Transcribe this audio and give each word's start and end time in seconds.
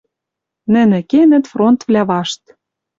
Нӹнӹ 0.73 0.99
кенӹт 1.09 1.45
фронтвлӓ 1.51 2.03
вашт. 2.09 2.41